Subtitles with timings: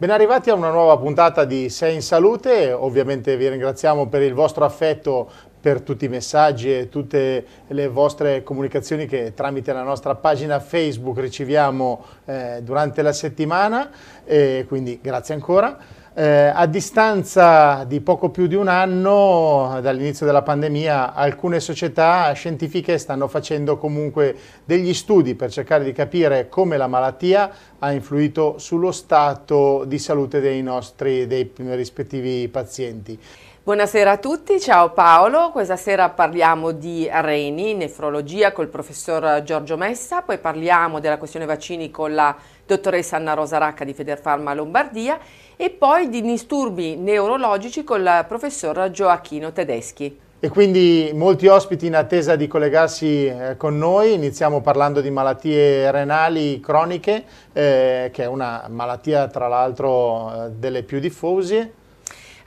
[0.00, 4.32] Ben arrivati a una nuova puntata di Sei in Salute, ovviamente vi ringraziamo per il
[4.32, 5.28] vostro affetto,
[5.60, 11.18] per tutti i messaggi e tutte le vostre comunicazioni che tramite la nostra pagina Facebook
[11.18, 13.90] riceviamo eh, durante la settimana,
[14.24, 15.76] e quindi grazie ancora.
[16.18, 22.98] Eh, a distanza di poco più di un anno dall'inizio della pandemia, alcune società scientifiche
[22.98, 28.90] stanno facendo comunque degli studi per cercare di capire come la malattia ha influito sullo
[28.90, 33.16] stato di salute dei nostri dei rispettivi pazienti.
[33.62, 40.22] Buonasera a tutti, ciao Paolo, questa sera parliamo di reni, nefrologia col professor Giorgio Messa,
[40.22, 42.34] poi parliamo della questione vaccini con la
[42.68, 45.18] dottoressa Anna Rosa Racca di Federfarma Lombardia
[45.56, 50.26] e poi di disturbi neurologici col professor Gioacchino Tedeschi.
[50.40, 55.90] E quindi molti ospiti in attesa di collegarsi eh, con noi, iniziamo parlando di malattie
[55.90, 61.72] renali croniche, eh, che è una malattia tra l'altro eh, delle più diffuse,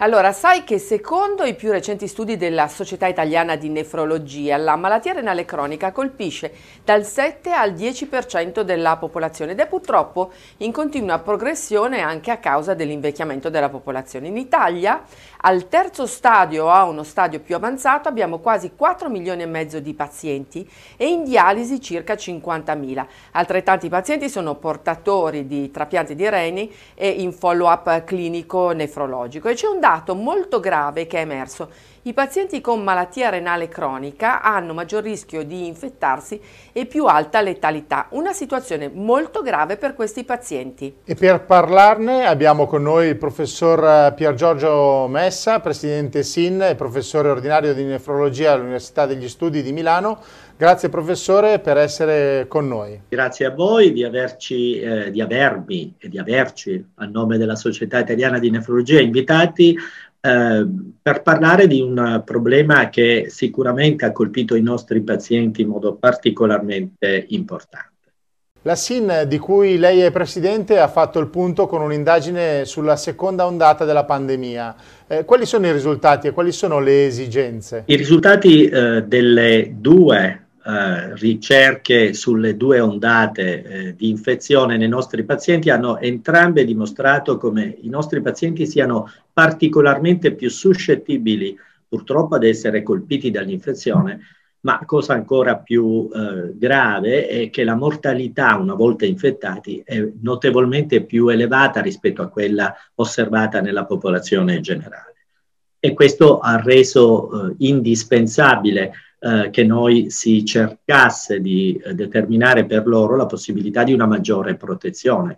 [0.03, 5.13] allora, sai che secondo i più recenti studi della Società Italiana di Nefrologia, la malattia
[5.13, 6.51] renale cronica colpisce
[6.83, 12.73] dal 7 al 10% della popolazione ed è purtroppo in continua progressione anche a causa
[12.73, 14.27] dell'invecchiamento della popolazione.
[14.27, 15.03] In Italia,
[15.41, 19.79] al terzo stadio o a uno stadio più avanzato, abbiamo quasi 4 milioni e mezzo
[19.79, 23.05] di pazienti e in dialisi circa 50.000.
[23.33, 29.67] Altrettanti pazienti sono portatori di trapianti di reni e in follow-up clinico nefrologico e c'è
[29.67, 31.69] un dato dato molto grave che è emerso.
[32.03, 38.07] I pazienti con malattia renale cronica hanno maggior rischio di infettarsi e più alta letalità,
[38.11, 40.95] una situazione molto grave per questi pazienti.
[41.03, 47.29] E per parlarne abbiamo con noi il professor Pier Giorgio Messa, presidente SIN e professore
[47.29, 50.19] ordinario di nefrologia all'Università degli Studi di Milano.
[50.61, 53.01] Grazie professore per essere con noi.
[53.09, 57.97] Grazie a voi di, averci, eh, di avermi e di averci a nome della Società
[57.97, 60.67] Italiana di Nefrologia invitati eh,
[61.01, 67.25] per parlare di un problema che sicuramente ha colpito i nostri pazienti in modo particolarmente
[67.29, 67.89] importante.
[68.61, 73.47] La SIN, di cui lei è presidente, ha fatto il punto con un'indagine sulla seconda
[73.47, 74.75] ondata della pandemia.
[75.07, 77.85] Eh, quali sono i risultati e quali sono le esigenze?
[77.87, 85.23] I risultati eh, delle due eh, ricerche sulle due ondate eh, di infezione nei nostri
[85.23, 91.57] pazienti hanno entrambe dimostrato come i nostri pazienti siano particolarmente più suscettibili
[91.87, 94.19] purtroppo ad essere colpiti dall'infezione,
[94.61, 101.03] ma cosa ancora più eh, grave è che la mortalità una volta infettati è notevolmente
[101.03, 105.15] più elevata rispetto a quella osservata nella popolazione generale.
[105.79, 112.87] E questo ha reso eh, indispensabile eh, che noi si cercasse di eh, determinare per
[112.87, 115.37] loro la possibilità di una maggiore protezione,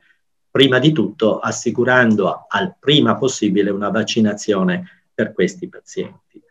[0.49, 6.41] prima di tutto assicurando al prima possibile una vaccinazione per questi pazienti.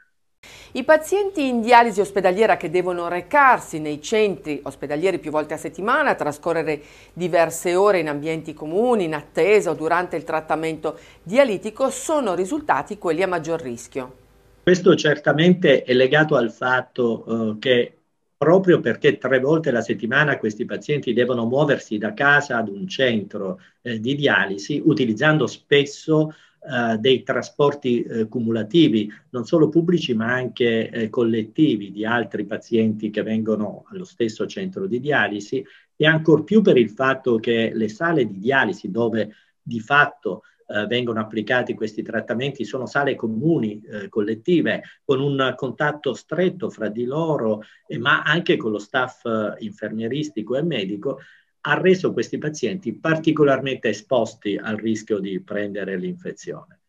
[0.73, 6.15] I pazienti in dialisi ospedaliera che devono recarsi nei centri ospedalieri più volte a settimana,
[6.15, 6.83] trascorrere
[7.15, 13.23] diverse ore in ambienti comuni, in attesa o durante il trattamento dialitico, sono risultati quelli
[13.23, 14.21] a maggior rischio.
[14.63, 17.97] Questo certamente è legato al fatto eh, che
[18.37, 23.59] proprio perché tre volte alla settimana questi pazienti devono muoversi da casa ad un centro
[23.83, 30.91] eh, di dialisi, utilizzando spesso eh, dei trasporti eh, cumulativi, non solo pubblici ma anche
[30.91, 35.65] eh, collettivi di altri pazienti che vengono allo stesso centro di dialisi
[35.97, 40.87] e ancor più per il fatto che le sale di dialisi dove di fatto eh,
[40.87, 47.05] vengono applicati questi trattamenti sono sale comuni, eh, collettive, con un contatto stretto fra di
[47.05, 51.19] loro, eh, ma anche con lo staff eh, infermieristico e medico,
[51.65, 56.81] ha reso questi pazienti particolarmente esposti al rischio di prendere l'infezione.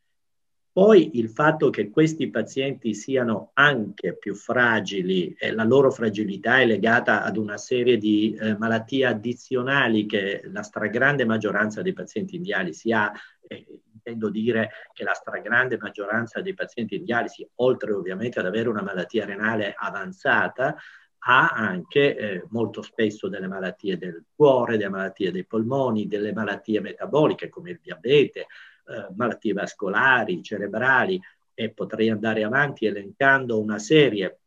[0.73, 6.65] Poi il fatto che questi pazienti siano anche più fragili e la loro fragilità è
[6.65, 12.41] legata ad una serie di eh, malattie addizionali che la stragrande maggioranza dei pazienti in
[12.41, 13.13] dialisi ha,
[13.53, 18.69] eh, intendo dire che la stragrande maggioranza dei pazienti in dialisi, oltre ovviamente ad avere
[18.69, 20.75] una malattia renale avanzata,
[21.25, 26.81] ha anche eh, molto spesso delle malattie del cuore, delle malattie dei polmoni, delle malattie
[26.81, 31.21] metaboliche come il diabete, eh, malattie vascolari, cerebrali,
[31.53, 34.39] e potrei andare avanti elencando una serie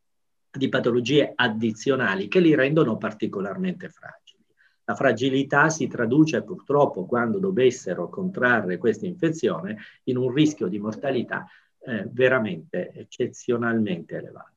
[0.50, 4.25] di patologie addizionali che li rendono particolarmente fragili.
[4.88, 11.44] La fragilità si traduce purtroppo quando dovessero contrarre questa infezione in un rischio di mortalità
[11.80, 14.52] eh, veramente eccezionalmente elevato.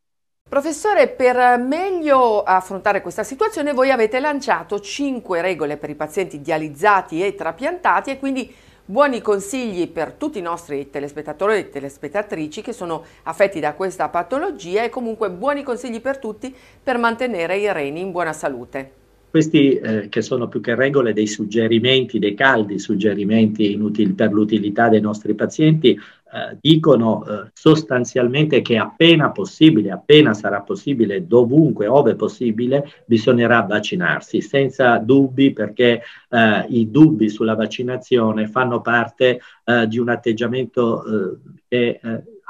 [0.47, 7.25] Professore, per meglio affrontare questa situazione voi avete lanciato 5 regole per i pazienti dializzati
[7.25, 8.53] e trapiantati e quindi
[8.85, 14.83] buoni consigli per tutti i nostri telespettatori e telespettatrici che sono affetti da questa patologia
[14.83, 18.98] e comunque buoni consigli per tutti per mantenere i reni in buona salute.
[19.29, 24.89] Questi eh, che sono più che regole dei suggerimenti, dei caldi suggerimenti inutili per l'utilità
[24.89, 32.15] dei nostri pazienti, eh, dicono eh, sostanzialmente che appena possibile, appena sarà possibile, dovunque, ove
[32.15, 39.99] possibile, bisognerà vaccinarsi, senza dubbi perché eh, i dubbi sulla vaccinazione fanno parte eh, di
[39.99, 41.37] un atteggiamento eh,
[41.67, 41.99] che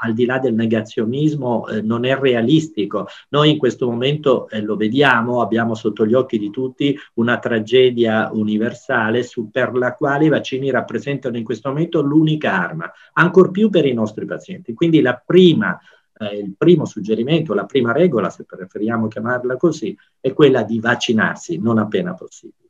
[0.00, 3.06] al di là del negazionismo eh, non è realistico.
[3.30, 8.30] Noi in questo momento eh, lo vediamo, abbiamo sotto gli occhi di tutti una tragedia
[8.32, 13.70] universale su, per la quale i vaccini rappresentano in questo momento l'unica arma, ancor più
[13.70, 14.74] per i nostri pazienti.
[14.74, 15.78] Quindi la prima
[16.20, 21.58] eh, il primo suggerimento, la prima regola, se preferiamo chiamarla così, è quella di vaccinarsi
[21.58, 22.69] non appena possibile.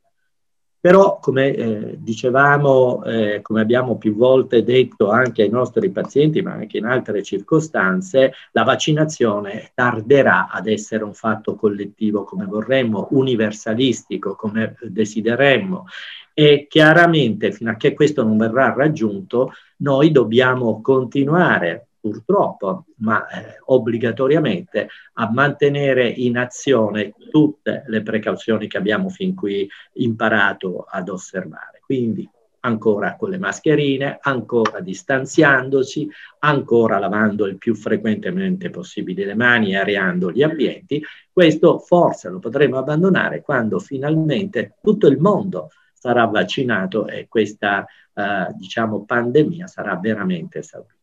[0.80, 6.52] Però, come eh, dicevamo, eh, come abbiamo più volte detto anche ai nostri pazienti, ma
[6.52, 14.34] anche in altre circostanze, la vaccinazione tarderà ad essere un fatto collettivo come vorremmo, universalistico
[14.34, 15.84] come desideremmo.
[16.32, 23.58] E chiaramente, fino a che questo non verrà raggiunto, noi dobbiamo continuare purtroppo, ma eh,
[23.66, 31.80] obbligatoriamente, a mantenere in azione tutte le precauzioni che abbiamo fin qui imparato ad osservare.
[31.84, 32.28] Quindi
[32.60, 36.08] ancora con le mascherine, ancora distanziandosi,
[36.40, 41.02] ancora lavando il più frequentemente possibile le mani e areando gli ambienti.
[41.32, 48.52] Questo forse lo potremo abbandonare quando finalmente tutto il mondo sarà vaccinato e questa eh,
[48.56, 50.99] diciamo pandemia sarà veramente esaurita.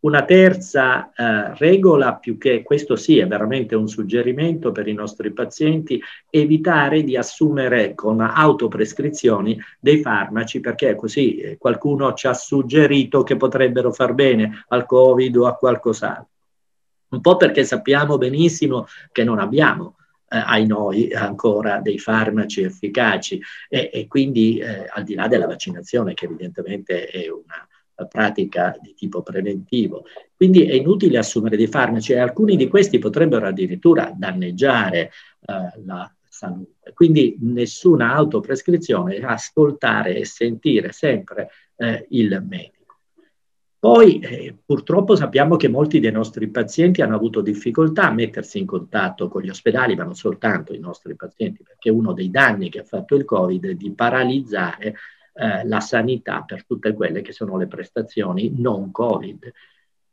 [0.00, 5.32] Una terza eh, regola, più che questo sì, è veramente un suggerimento per i nostri
[5.32, 6.00] pazienti,
[6.30, 13.36] evitare di assumere con autoprescrizioni dei farmaci perché così eh, qualcuno ci ha suggerito che
[13.36, 16.28] potrebbero far bene al Covid o a qualcos'altro.
[17.08, 19.96] Un po' perché sappiamo benissimo che non abbiamo
[20.28, 25.46] eh, ai noi ancora dei farmaci efficaci e, e quindi eh, al di là della
[25.46, 27.67] vaccinazione che evidentemente è una
[28.06, 30.04] pratica di tipo preventivo.
[30.36, 36.12] Quindi è inutile assumere dei farmaci e alcuni di questi potrebbero addirittura danneggiare eh, la
[36.28, 36.92] salute.
[36.94, 42.78] Quindi nessuna autoprescrizione, ascoltare e sentire sempre eh, il medico.
[43.80, 48.66] Poi eh, purtroppo sappiamo che molti dei nostri pazienti hanno avuto difficoltà a mettersi in
[48.66, 52.80] contatto con gli ospedali, ma non soltanto i nostri pazienti, perché uno dei danni che
[52.80, 54.96] ha fatto il Covid è di paralizzare
[55.38, 59.52] eh, la sanità per tutte quelle che sono le prestazioni non Covid.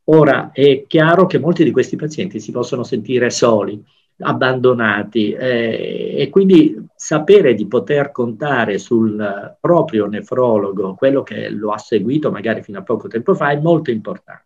[0.05, 3.83] Ora è chiaro che molti di questi pazienti si possono sentire soli,
[4.19, 11.77] abbandonati eh, e quindi sapere di poter contare sul proprio nefrologo, quello che lo ha
[11.77, 14.43] seguito magari fino a poco tempo fa, è molto importante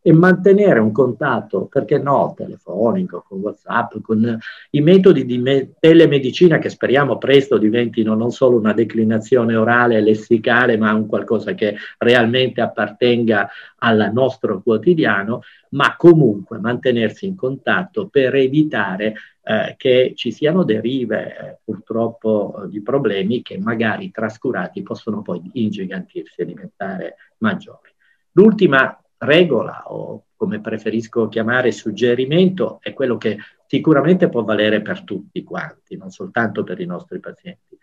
[0.00, 4.38] e mantenere un contatto, perché no, telefonico, con WhatsApp, con
[4.70, 10.00] i metodi di me- telemedicina che speriamo presto diventino non solo una declinazione orale e
[10.00, 18.08] lessicale, ma un qualcosa che realmente appartenga al nostro quotidiano, ma comunque mantenersi in contatto
[18.08, 25.22] per evitare eh, che ci siano derive eh, purtroppo di problemi che magari trascurati possono
[25.22, 27.90] poi ingigantirsi e diventare maggiori.
[28.32, 35.42] L'ultima regola o come preferisco chiamare suggerimento è quello che sicuramente può valere per tutti
[35.42, 37.76] quanti, non soltanto per i nostri pazienti.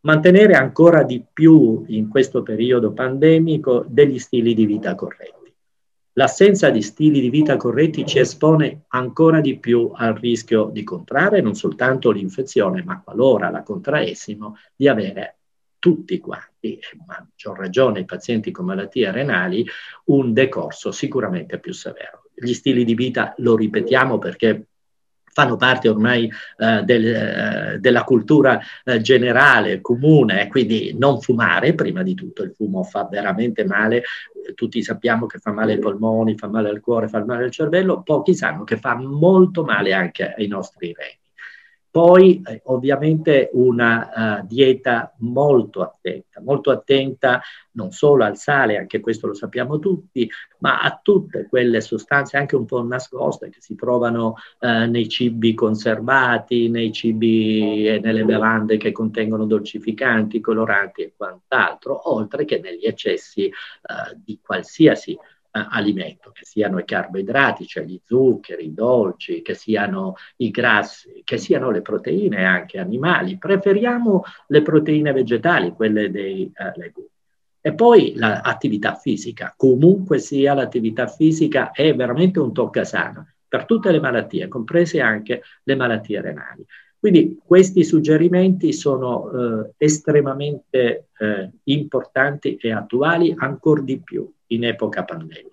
[0.00, 5.44] Mantenere ancora di più in questo periodo pandemico degli stili di vita corretti.
[6.16, 11.40] L'assenza di stili di vita corretti ci espone ancora di più al rischio di contrarre
[11.40, 15.38] non soltanto l'infezione, ma qualora la contraessimo, di avere
[15.78, 16.53] tutti quanti,
[17.06, 19.66] ma maggior ragione i pazienti con malattie renali,
[20.06, 22.22] un decorso sicuramente più severo.
[22.34, 24.66] Gli stili di vita, lo ripetiamo perché
[25.34, 32.02] fanno parte ormai eh, del, eh, della cultura eh, generale, comune, quindi non fumare, prima
[32.02, 32.44] di tutto.
[32.44, 34.04] Il fumo fa veramente male,
[34.54, 38.02] tutti sappiamo che fa male ai polmoni, fa male al cuore, fa male al cervello,
[38.02, 41.22] pochi sanno che fa molto male anche ai nostri reni
[41.94, 47.40] poi eh, ovviamente una uh, dieta molto attenta, molto attenta
[47.74, 52.56] non solo al sale, anche questo lo sappiamo tutti, ma a tutte quelle sostanze anche
[52.56, 58.76] un po' nascoste che si trovano uh, nei cibi conservati, nei cibi e nelle bevande
[58.76, 65.16] che contengono dolcificanti, coloranti e quant'altro, oltre che negli eccessi uh, di qualsiasi
[65.70, 71.38] alimento, che siano i carboidrati, cioè gli zuccheri, i dolci, che siano i grassi, che
[71.38, 73.38] siano le proteine anche animali.
[73.38, 77.08] Preferiamo le proteine vegetali, quelle dei uh, legumi.
[77.60, 84.00] E poi l'attività fisica, comunque sia l'attività fisica è veramente un toccasana per tutte le
[84.00, 86.66] malattie, comprese anche le malattie renali.
[86.98, 95.04] Quindi questi suggerimenti sono eh, estremamente eh, importanti e attuali ancora di più in epoca
[95.04, 95.52] pandemica.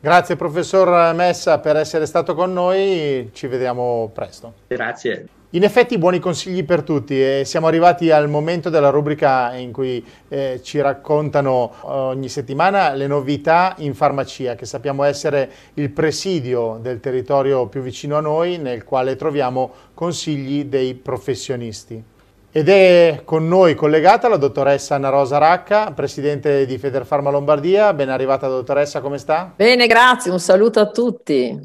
[0.00, 4.54] Grazie professor Messa per essere stato con noi, ci vediamo presto.
[4.68, 5.26] Grazie.
[5.52, 10.04] In effetti buoni consigli per tutti e siamo arrivati al momento della rubrica in cui
[10.28, 17.00] eh, ci raccontano ogni settimana le novità in farmacia che sappiamo essere il presidio del
[17.00, 22.04] territorio più vicino a noi nel quale troviamo consigli dei professionisti.
[22.58, 27.92] Ed è con noi collegata la dottoressa Anna Rosa Racca, presidente di Federfarma Lombardia.
[27.94, 29.52] Ben arrivata dottoressa, come sta?
[29.54, 31.56] Bene, grazie, un saluto a tutti.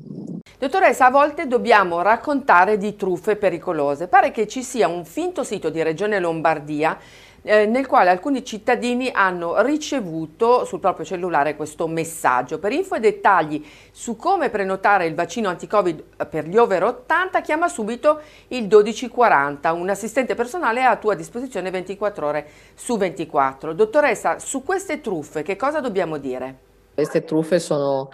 [0.59, 4.07] Dottoressa, a volte dobbiamo raccontare di truffe pericolose.
[4.07, 6.95] Pare che ci sia un finto sito di Regione Lombardia
[7.43, 12.57] eh, nel quale alcuni cittadini hanno ricevuto sul proprio cellulare questo messaggio.
[12.57, 17.67] Per info e dettagli su come prenotare il vaccino anti-Covid per gli over 80, chiama
[17.67, 19.71] subito il 1240.
[19.73, 23.73] Un assistente personale è a tua disposizione 24 ore su 24.
[23.73, 26.71] Dottoressa, su queste truffe che cosa dobbiamo dire?
[26.93, 28.09] Queste truffe sono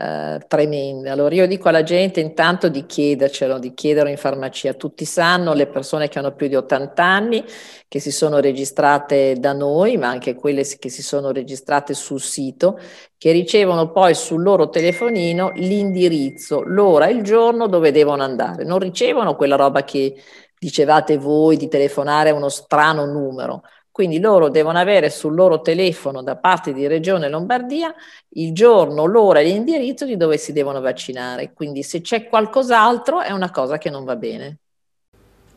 [0.00, 1.10] eh, tremende.
[1.10, 4.74] Allora io dico alla gente intanto di chiedercelo, di chiederlo in farmacia.
[4.74, 7.44] Tutti sanno, le persone che hanno più di 80 anni,
[7.88, 12.78] che si sono registrate da noi, ma anche quelle che si sono registrate sul sito,
[13.16, 18.64] che ricevono poi sul loro telefonino l'indirizzo, l'ora e il giorno dove devono andare.
[18.64, 20.14] Non ricevono quella roba che
[20.58, 23.62] dicevate voi di telefonare a uno strano numero
[23.98, 27.92] quindi loro devono avere sul loro telefono da parte di Regione Lombardia
[28.34, 31.52] il giorno, l'ora e l'indirizzo di dove si devono vaccinare.
[31.52, 34.60] Quindi se c'è qualcos'altro è una cosa che non va bene.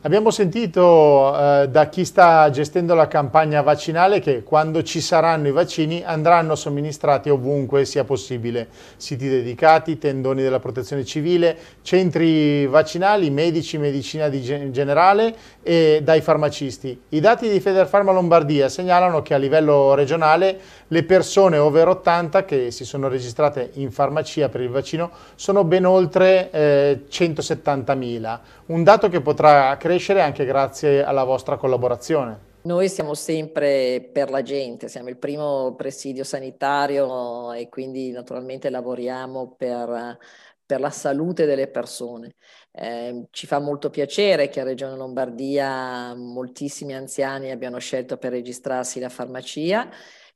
[0.04, 5.52] Abbiamo sentito eh, da chi sta gestendo la campagna vaccinale che quando ci saranno i
[5.52, 8.66] vaccini andranno somministrati ovunque sia possibile,
[8.96, 14.42] siti dedicati, tendoni della protezione civile, centri vaccinali, medici, medicina di
[14.72, 17.02] generale e dai farmacisti.
[17.10, 22.72] I dati di Federfarma Lombardia segnalano che a livello regionale le persone over 80 che
[22.72, 29.08] si sono registrate in farmacia per il vaccino sono ben oltre eh, 170.000, un dato
[29.08, 32.50] che potrà crescere crescere anche grazie alla vostra collaborazione.
[32.62, 39.54] Noi siamo sempre per la gente, siamo il primo presidio sanitario e quindi naturalmente lavoriamo
[39.54, 40.16] per,
[40.64, 42.36] per la salute delle persone.
[42.70, 48.98] Eh, ci fa molto piacere che a Regione Lombardia moltissimi anziani abbiano scelto per registrarsi
[48.98, 49.90] la farmacia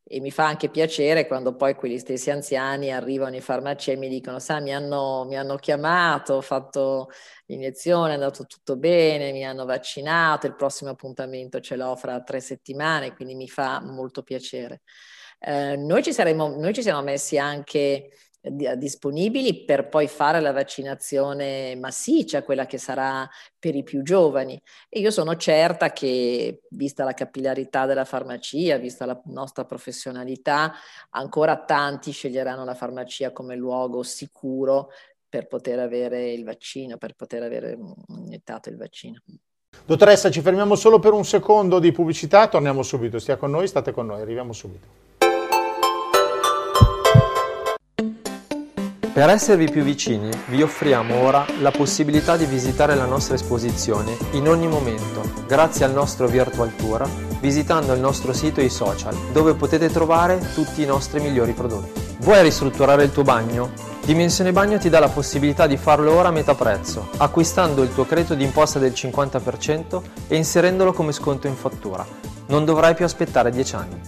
[0.09, 4.09] e mi fa anche piacere quando poi quegli stessi anziani arrivano in farmacia e mi
[4.09, 7.09] dicono, sa, mi hanno, mi hanno chiamato, ho fatto
[7.47, 12.41] l'iniezione, è andato tutto bene, mi hanno vaccinato, il prossimo appuntamento ce l'ho fra tre
[12.41, 14.83] settimane, quindi mi fa molto piacere.
[15.38, 18.11] Eh, noi, ci saremo, noi ci siamo messi anche
[18.49, 24.61] disponibili per poi fare la vaccinazione massiccia, quella che sarà per i più giovani.
[24.88, 30.73] E io sono certa che, vista la capillarità della farmacia, vista la nostra professionalità,
[31.11, 34.91] ancora tanti sceglieranno la farmacia come luogo sicuro
[35.28, 37.76] per poter avere il vaccino, per poter avere
[38.09, 39.23] iniettato il vaccino.
[39.85, 43.92] Dottoressa, ci fermiamo solo per un secondo di pubblicità, torniamo subito, stia con noi, state
[43.92, 45.04] con noi, arriviamo subito.
[49.16, 54.47] Per esservi più vicini, vi offriamo ora la possibilità di visitare la nostra esposizione in
[54.47, 57.09] ogni momento, grazie al nostro Virtual Tour,
[57.40, 61.99] visitando il nostro sito e i social, dove potete trovare tutti i nostri migliori prodotti.
[62.18, 63.96] Vuoi ristrutturare il tuo bagno?
[64.07, 68.07] Dimensione Bagno ti dà la possibilità di farlo ora a metà prezzo, acquistando il tuo
[68.07, 72.07] credito d'imposta del 50% e inserendolo come sconto in fattura.
[72.47, 74.01] Non dovrai più aspettare 10 anni.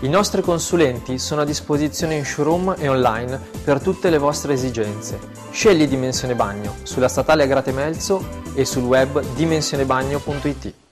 [0.00, 5.18] I nostri consulenti sono a disposizione in showroom e online per tutte le vostre esigenze.
[5.50, 10.85] Scegli Dimensione Bagno sulla statale Agrate Melzo e sul web dimensionebagno.it.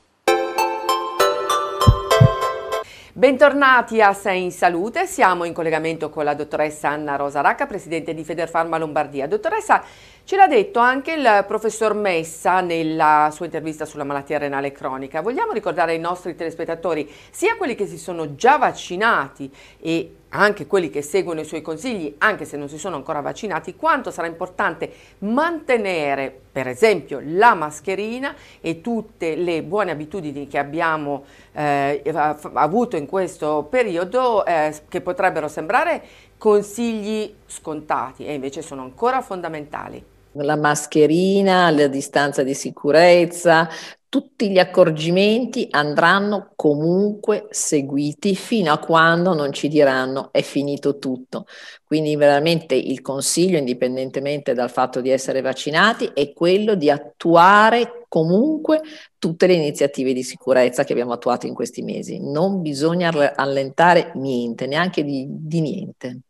[3.24, 8.12] Bentornati a Sei in Salute, siamo in collegamento con la dottoressa Anna Rosa Racca, presidente
[8.12, 9.26] di Federfarma Lombardia.
[9.26, 9.82] Dottoressa,
[10.24, 15.22] ce l'ha detto anche il professor Messa nella sua intervista sulla malattia renale cronica.
[15.22, 19.50] Vogliamo ricordare ai nostri telespettatori, sia quelli che si sono già vaccinati
[19.80, 23.76] e anche quelli che seguono i suoi consigli, anche se non si sono ancora vaccinati,
[23.76, 31.24] quanto sarà importante mantenere, per esempio, la mascherina e tutte le buone abitudini che abbiamo
[31.52, 32.02] eh,
[32.54, 36.02] avuto in questo periodo, eh, che potrebbero sembrare
[36.36, 43.68] consigli scontati e invece sono ancora fondamentali la mascherina, la distanza di sicurezza,
[44.14, 51.46] tutti gli accorgimenti andranno comunque seguiti fino a quando non ci diranno è finito tutto.
[51.82, 58.82] Quindi veramente il consiglio, indipendentemente dal fatto di essere vaccinati, è quello di attuare comunque
[59.18, 62.20] tutte le iniziative di sicurezza che abbiamo attuato in questi mesi.
[62.20, 66.20] Non bisogna allentare niente, neanche di, di niente.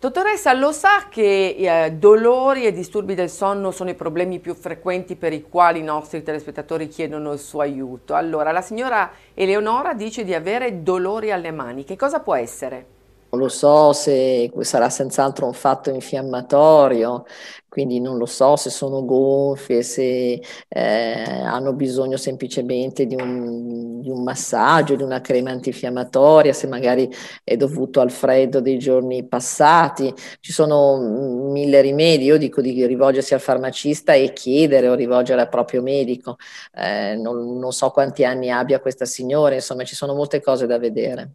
[0.00, 5.14] Dottoressa, lo sa che eh, dolori e disturbi del sonno sono i problemi più frequenti
[5.14, 8.14] per i quali i nostri telespettatori chiedono il suo aiuto.
[8.14, 11.84] Allora, la signora Eleonora dice di avere dolori alle mani.
[11.84, 12.99] Che cosa può essere?
[13.32, 17.24] Non lo so se sarà senz'altro un fatto infiammatorio,
[17.68, 24.10] quindi non lo so se sono gonfie, se eh, hanno bisogno semplicemente di un, di
[24.10, 27.08] un, massaggio, di una crema antinfiammatoria, se magari
[27.44, 30.12] è dovuto al freddo dei giorni passati.
[30.40, 30.96] Ci sono
[31.52, 36.36] mille rimedi, io dico di rivolgersi al farmacista e chiedere o rivolgere al proprio medico.
[36.74, 40.78] Eh, non, non so quanti anni abbia questa signora, insomma ci sono molte cose da
[40.80, 41.34] vedere.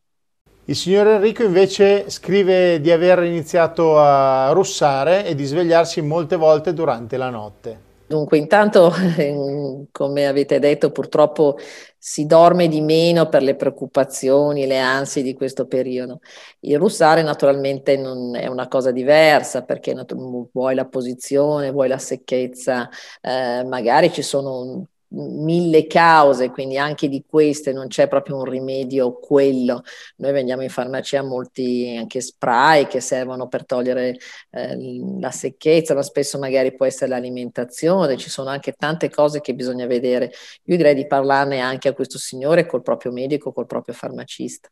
[0.68, 6.74] Il signor Enrico invece scrive di aver iniziato a russare e di svegliarsi molte volte
[6.74, 7.86] durante la notte.
[8.08, 8.92] Dunque, intanto,
[9.92, 11.58] come avete detto, purtroppo
[11.98, 16.20] si dorme di meno per le preoccupazioni, le ansie di questo periodo.
[16.62, 19.96] Il russare naturalmente è una cosa diversa perché
[20.52, 22.90] vuoi la posizione, vuoi la secchezza,
[23.22, 29.20] eh, magari ci sono mille cause, quindi anche di queste non c'è proprio un rimedio
[29.20, 29.84] quello.
[30.18, 34.18] Noi vendiamo in farmacia molti anche spray che servono per togliere
[34.52, 39.54] eh, la secchezza, ma spesso magari può essere l'alimentazione, ci sono anche tante cose che
[39.54, 40.32] bisogna vedere.
[40.64, 44.70] Io direi di parlarne anche a questo signore col proprio medico, col proprio farmacista.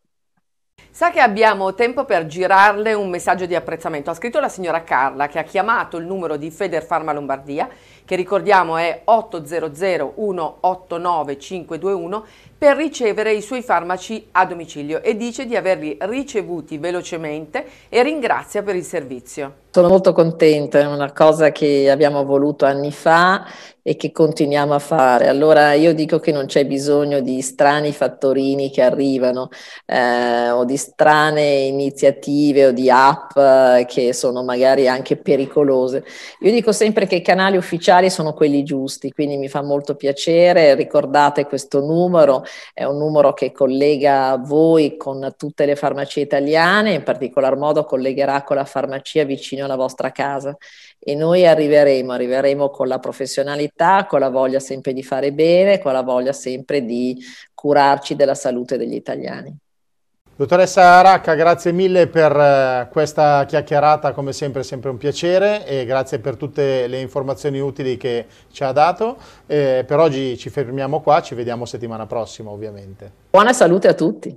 [0.90, 4.12] Sa che abbiamo tempo per girarle un messaggio di apprezzamento.
[4.12, 7.68] Ha scritto la signora Carla che ha chiamato il numero di Feder Pharma Lombardia,
[8.06, 12.26] che ricordiamo è 800 189 521
[12.58, 18.64] per ricevere i suoi farmaci a domicilio e dice di averli ricevuti velocemente e ringrazia
[18.64, 19.56] per il servizio.
[19.70, 23.46] Sono molto contenta, è una cosa che abbiamo voluto anni fa
[23.82, 25.28] e che continuiamo a fare.
[25.28, 29.50] Allora io dico che non c'è bisogno di strani fattorini che arrivano
[29.88, 36.06] eh, o di strane iniziative o di app eh, che sono magari anche pericolose.
[36.42, 40.76] Io dico sempre che i canali ufficiali sono quelli giusti, quindi mi fa molto piacere,
[40.76, 47.04] ricordate questo numero, è un numero che collega voi con tutte le farmacie italiane, in
[47.04, 50.56] particolar modo collegherà con la farmacia vicino alla vostra casa
[51.00, 55.94] e noi arriveremo, arriveremo con la professionalità, con la voglia sempre di fare bene, con
[55.94, 57.18] la voglia sempre di
[57.54, 59.63] curarci della salute degli italiani.
[60.36, 66.18] Dottoressa Racca, grazie mille per eh, questa chiacchierata, come sempre sempre un piacere e grazie
[66.18, 69.18] per tutte le informazioni utili che ci ha dato.
[69.46, 73.12] Eh, per oggi ci fermiamo qua, ci vediamo settimana prossima ovviamente.
[73.30, 74.36] Buona salute a tutti.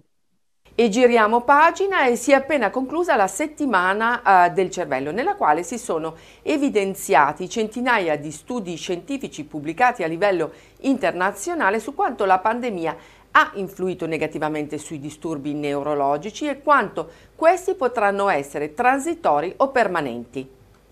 [0.78, 5.62] E giriamo pagina e si è appena conclusa la settimana uh, del cervello, nella quale
[5.62, 12.94] si sono evidenziati centinaia di studi scientifici pubblicati a livello internazionale su quanto la pandemia
[13.36, 20.48] ha influito negativamente sui disturbi neurologici e quanto questi potranno essere transitori o permanenti.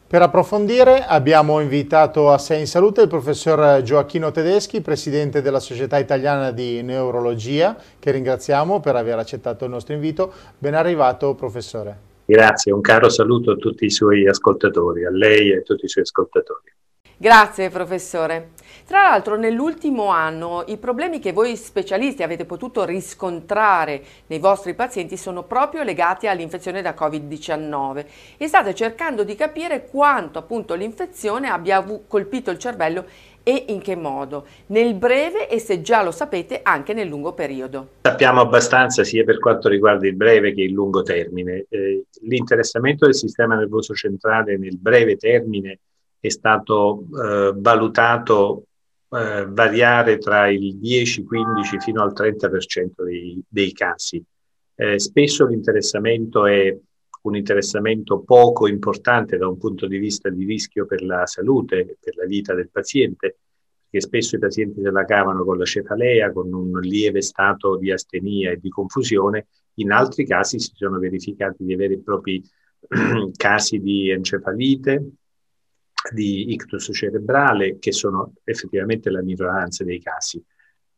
[0.07, 5.97] Per approfondire abbiamo invitato a Sei in Salute il professor Gioacchino Tedeschi, presidente della Società
[5.97, 10.31] Italiana di Neurologia, che ringraziamo per aver accettato il nostro invito.
[10.59, 12.13] Ben arrivato professore.
[12.27, 15.89] Grazie, un caro saluto a tutti i suoi ascoltatori, a lei e a tutti i
[15.89, 16.73] suoi ascoltatori.
[17.17, 18.51] Grazie professore.
[18.87, 25.17] Tra l'altro nell'ultimo anno i problemi che voi specialisti avete potuto riscontrare nei vostri pazienti
[25.17, 28.05] sono proprio legati all'infezione da Covid-19
[28.37, 33.07] e state cercando di capire quanto appunto l'infezione abbia colpito il cervello
[33.43, 37.89] e in che modo, nel breve e se già lo sapete anche nel lungo periodo.
[38.03, 41.65] Sappiamo abbastanza sia per quanto riguarda il breve che il lungo termine.
[41.71, 45.79] Eh, l'interessamento del sistema nervoso centrale nel breve termine
[46.21, 48.65] è stato eh, valutato
[49.17, 54.23] eh, variare tra il 10, 15 fino al 30% dei, dei casi.
[54.75, 56.77] Eh, spesso l'interessamento è
[57.23, 62.17] un interessamento poco importante da un punto di vista di rischio per la salute, per
[62.17, 63.39] la vita del paziente,
[63.89, 67.91] perché spesso i pazienti se la cavano con la cefalea, con un lieve stato di
[67.93, 72.43] astenia e di confusione, in altri casi si sono verificati dei veri e propri
[73.37, 75.11] casi di encefalite,
[76.13, 80.43] di ictus cerebrale, che sono effettivamente la minoranza dei casi,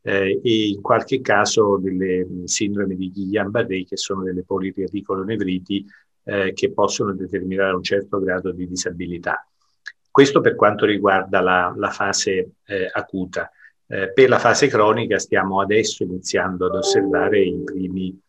[0.01, 5.85] eh, e in qualche caso delle sindrome di Guillain-Barré, che sono delle poliradiculonevriti
[6.23, 9.47] eh, che possono determinare un certo grado di disabilità.
[10.09, 13.51] Questo per quanto riguarda la, la fase eh, acuta.
[13.85, 18.19] Eh, per la fase cronica stiamo adesso iniziando ad osservare i primi,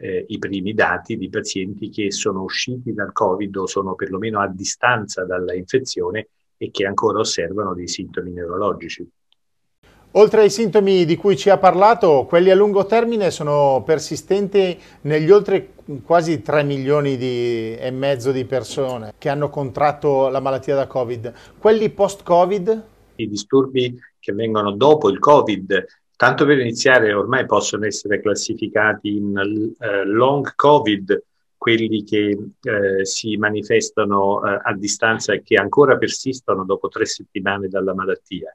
[0.00, 4.48] eh, i primi dati di pazienti che sono usciti dal Covid o sono perlomeno a
[4.48, 9.08] distanza dalla infezione e che ancora osservano dei sintomi neurologici.
[10.12, 15.30] Oltre ai sintomi di cui ci ha parlato, quelli a lungo termine sono persistenti negli
[15.30, 20.86] oltre quasi 3 milioni di, e mezzo di persone che hanno contratto la malattia da
[20.86, 21.32] Covid.
[21.58, 22.84] Quelli post-Covid?
[23.16, 25.84] I disturbi che vengono dopo il Covid,
[26.18, 31.22] tanto per iniziare, ormai possono essere classificati in uh, long Covid,
[31.56, 37.68] quelli che uh, si manifestano uh, a distanza e che ancora persistono dopo tre settimane
[37.68, 38.52] dalla malattia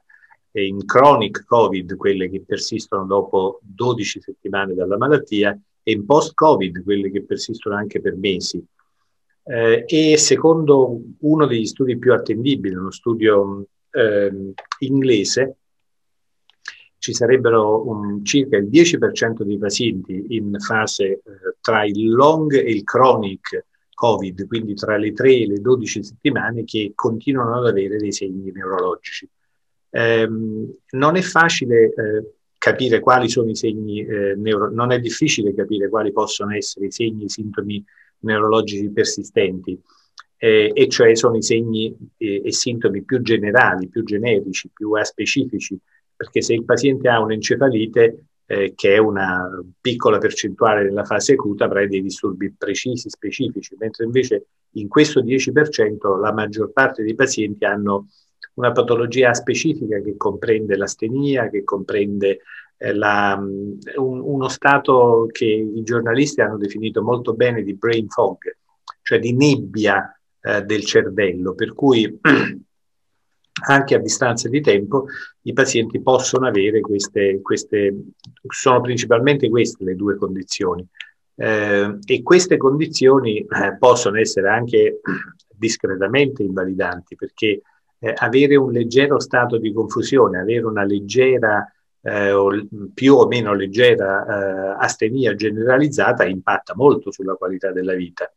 [0.60, 7.10] in chronic Covid, quelle che persistono dopo 12 settimane dalla malattia, e in post-Covid, quelle
[7.10, 8.62] che persistono anche per mesi.
[9.42, 15.56] Eh, e secondo uno degli studi più attendibili, uno studio eh, inglese,
[17.04, 21.20] ci sarebbero un, circa il 10% dei pazienti in fase eh,
[21.60, 26.64] tra il long e il chronic Covid, quindi tra le 3 e le 12 settimane,
[26.64, 29.28] che continuano ad avere dei segni neurologici.
[29.90, 35.54] Ehm, non è facile eh, capire quali sono i segni eh, neuro, non è difficile
[35.54, 37.84] capire quali possono essere i segni, i sintomi
[38.20, 39.78] neurologici persistenti,
[40.38, 45.78] eh, e cioè sono i segni e, e sintomi più generali, più generici, più aspecifici,
[46.16, 49.48] perché se il paziente ha un'encefalite, eh, che è una
[49.80, 56.20] piccola percentuale della fase acuta, avrà dei disturbi precisi, specifici, mentre invece in questo 10%
[56.20, 58.08] la maggior parte dei pazienti hanno
[58.54, 62.40] una patologia specifica che comprende l'astenia, che comprende
[62.76, 68.08] eh, la, um, un, uno stato che i giornalisti hanno definito molto bene di brain
[68.08, 68.56] fog,
[69.02, 72.18] cioè di nebbia eh, del cervello, per cui
[73.66, 75.06] anche a distanza di tempo
[75.42, 77.94] i pazienti possono avere queste, queste
[78.48, 80.86] sono principalmente queste le due condizioni.
[81.36, 85.00] Eh, e queste condizioni eh, possono essere anche
[85.56, 87.62] discretamente invalidanti perché
[87.98, 91.66] eh, avere un leggero stato di confusione, avere una leggera
[92.02, 92.50] eh, o
[92.92, 98.30] più o meno leggera eh, astenia generalizzata impatta molto sulla qualità della vita.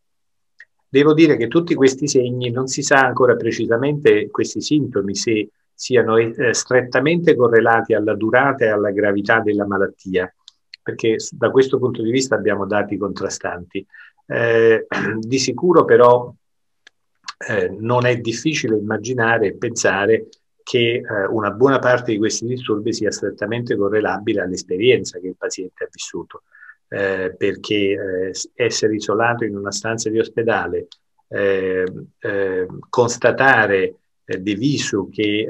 [0.90, 6.18] Devo dire che tutti questi segni non si sa ancora precisamente questi sintomi se siano
[6.18, 10.34] eh, strettamente correlati alla durata e alla gravità della malattia,
[10.82, 13.86] perché da questo punto di vista abbiamo dati contrastanti.
[14.26, 14.88] Eh,
[15.20, 16.34] di sicuro però
[17.48, 20.30] eh, non è difficile immaginare e pensare
[20.64, 25.84] che eh, una buona parte di questi disturbi sia strettamente correlabile all'esperienza che il paziente
[25.84, 26.44] ha vissuto,
[26.90, 30.88] eh, perché eh, essere isolato in una stanza di ospedale,
[31.28, 31.86] eh,
[32.20, 33.96] eh, constatare
[34.28, 35.48] di viso che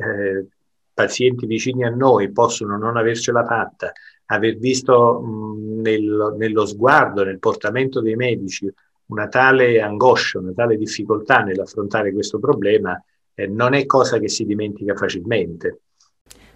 [0.93, 3.91] pazienti vicini a noi possono non avercela fatta,
[4.26, 8.71] aver visto mh, nel, nello sguardo, nel portamento dei medici
[9.08, 13.02] una tale angoscia, una tale difficoltà nell'affrontare questo problema
[13.34, 15.82] eh, non è cosa che si dimentica facilmente.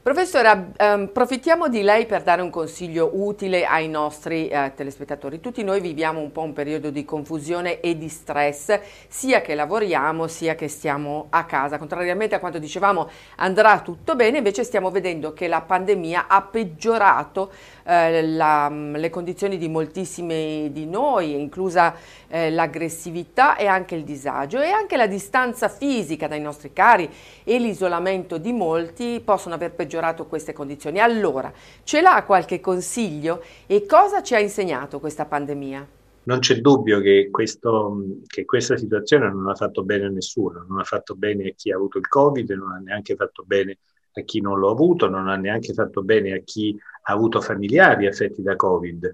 [0.03, 5.39] Professore, ehm, approfittiamo di lei per dare un consiglio utile ai nostri eh, telespettatori.
[5.39, 10.25] Tutti noi viviamo un po' un periodo di confusione e di stress, sia che lavoriamo
[10.25, 11.77] sia che stiamo a casa.
[11.77, 17.51] Contrariamente a quanto dicevamo andrà tutto bene, invece stiamo vedendo che la pandemia ha peggiorato
[17.91, 21.93] eh, la, le condizioni di moltissimi di noi, inclusa
[22.29, 27.09] eh, l'aggressività e anche il disagio e anche la distanza fisica dai nostri cari
[27.43, 30.99] e l'isolamento di molti possono aver peggiorato queste condizioni.
[30.99, 31.51] Allora,
[31.83, 35.85] ce l'ha qualche consiglio e cosa ci ha insegnato questa pandemia?
[36.23, 40.79] Non c'è dubbio che, questo, che, questa situazione non ha fatto bene a nessuno, non
[40.79, 43.79] ha fatto bene a chi ha avuto il Covid, non ha neanche fatto bene
[44.13, 48.07] a chi non l'ha avuto, non ha neanche fatto bene a chi ha avuto familiari
[48.07, 49.13] affetti da Covid.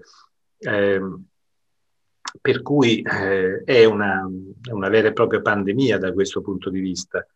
[0.58, 1.00] Eh,
[2.40, 4.28] per cui eh, è una,
[4.70, 7.26] una, vera e propria pandemia da questo punto di vista.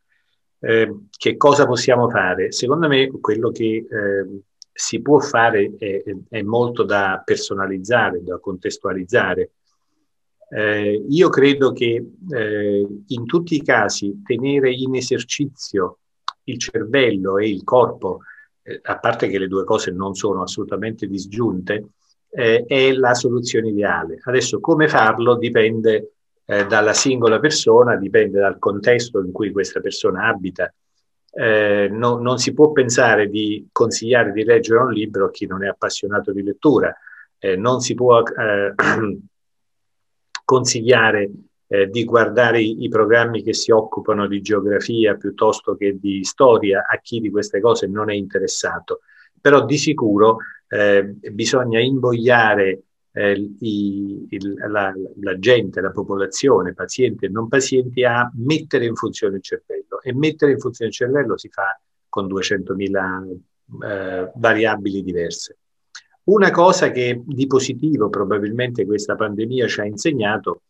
[0.59, 2.53] Eh, che cosa possiamo fare?
[2.53, 9.51] Secondo me quello che eh, si può fare è, è, molto da personalizzare, da contestualizzare.
[10.49, 15.99] Eh, io credo che eh, in tutti i casi tenere in esercizio
[16.45, 18.21] il cervello e il corpo,
[18.63, 21.89] eh, a parte che le due cose non sono assolutamente disgiunte,
[22.31, 24.19] eh, è la soluzione ideale.
[24.23, 26.13] Adesso come farlo dipende
[26.45, 30.73] eh, dalla singola persona, dipende dal contesto in cui questa persona abita.
[31.35, 35.65] Eh, no, non si può pensare di consigliare di leggere un libro a chi non
[35.65, 36.95] è appassionato di lettura,
[37.39, 38.23] eh, non si può
[40.45, 41.31] consigliare
[41.73, 46.85] eh, di guardare i, i, programmi che si occupano di geografia piuttosto che di storia
[46.87, 49.01] a chi di queste cose non è interessato.
[49.41, 50.37] Però di sicuro
[50.69, 52.83] eh, bisogna invogliare
[53.13, 58.95] eh, i, il, la, la, gente, la popolazione, pazienti e non pazienti, a mettere in
[58.95, 60.03] funzione il cervello.
[60.03, 63.37] E mettere in funzione il cervello si fa con 200.000
[63.83, 65.57] eh, variabili diverse.
[66.25, 70.61] Una cosa che di positivo probabilmente questa pandemia ci ha insegnato,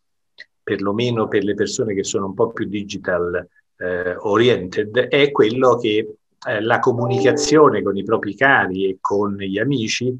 [0.62, 3.46] perlomeno per le persone che sono un po' più digital
[3.76, 9.58] eh, oriented, è quello che eh, la comunicazione con i propri cari e con gli
[9.58, 10.16] amici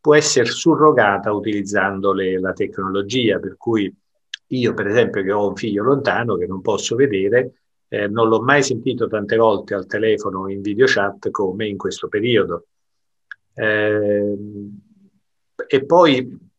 [0.00, 3.94] può essere surrogata utilizzando le, la tecnologia, per cui
[4.48, 7.52] io per esempio che ho un figlio lontano che non posso vedere,
[7.88, 12.08] eh, non l'ho mai sentito tante volte al telefono in video chat come in questo
[12.08, 12.66] periodo.
[13.54, 14.36] Eh,
[15.66, 16.50] e poi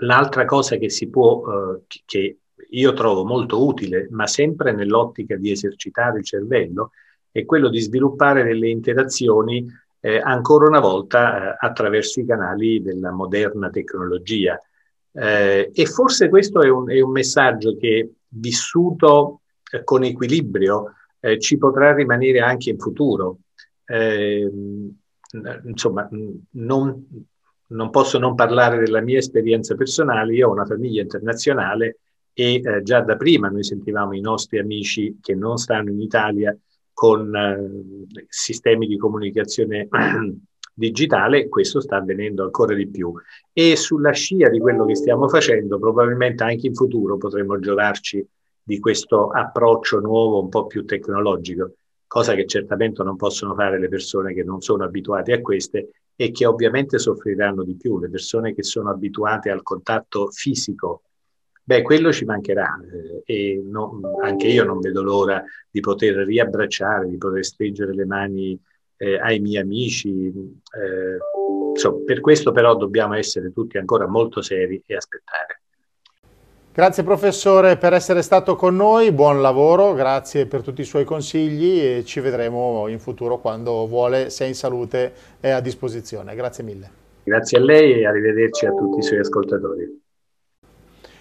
[0.00, 2.38] l'altra cosa che si può, eh, che
[2.70, 6.90] io trovo molto utile, ma sempre nell'ottica di esercitare il cervello,
[7.30, 9.66] è quello di sviluppare delle interazioni
[10.00, 14.60] eh, ancora una volta eh, attraverso i canali della moderna tecnologia.
[15.12, 21.38] Eh, e forse questo è un, è un messaggio che vissuto eh, con equilibrio eh,
[21.38, 23.38] ci potrà rimanere anche in futuro.
[25.64, 26.08] Insomma,
[26.52, 27.06] non,
[27.68, 31.98] non posso non parlare della mia esperienza personale, io ho una famiglia internazionale
[32.32, 36.56] e eh, già da prima noi sentivamo i nostri amici che non stanno in Italia
[36.92, 39.88] con eh, sistemi di comunicazione
[40.74, 43.12] digitale, questo sta avvenendo ancora di più.
[43.52, 48.26] E sulla scia di quello che stiamo facendo, probabilmente anche in futuro potremo giovarci
[48.62, 51.74] di questo approccio nuovo, un po' più tecnologico,
[52.06, 56.30] cosa che certamente non possono fare le persone che non sono abituate a queste e
[56.30, 61.02] che ovviamente soffriranno di più, le persone che sono abituate al contatto fisico
[61.66, 67.08] Beh, quello ci mancherà eh, e no, anche io non vedo l'ora di poter riabbracciare,
[67.08, 68.60] di poter stringere le mani
[68.98, 70.28] eh, ai miei amici.
[70.28, 71.16] Eh,
[71.72, 75.62] insomma, per questo però dobbiamo essere tutti ancora molto seri e aspettare.
[76.76, 81.80] Grazie professore per essere stato con noi, buon lavoro, grazie per tutti i suoi consigli
[81.80, 86.34] e ci vedremo in futuro quando vuole, se in salute è a disposizione.
[86.34, 86.90] Grazie mille.
[87.22, 90.02] Grazie a lei e arrivederci a tutti i suoi ascoltatori.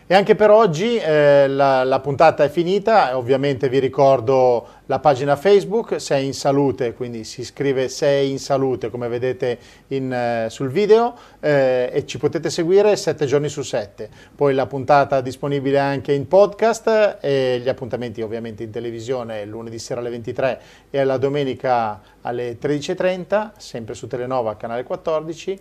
[0.07, 5.35] E anche per oggi eh, la, la, puntata è finita, ovviamente vi ricordo la pagina
[5.35, 10.69] Facebook Sei in Salute, quindi si scrive Sei in Salute come vedete in, eh, sul
[10.69, 14.07] video eh, e ci potete seguire 7 giorni su 7.
[14.35, 19.79] Poi la puntata è disponibile anche in podcast e gli appuntamenti ovviamente in televisione lunedì
[19.79, 25.59] sera alle 23 e la domenica alle 13.30, sempre su Telenova, canale 14.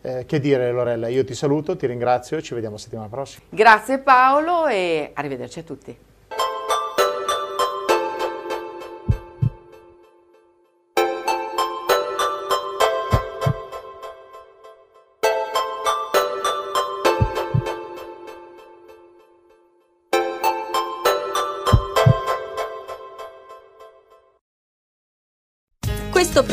[0.00, 3.44] Eh, che dire Lorella, io ti saluto, ti ringrazio ci vediamo settimana prossima.
[3.48, 5.96] Grazie Paolo e arrivederci a tutti.